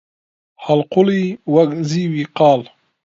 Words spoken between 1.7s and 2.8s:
زیوی قاڵ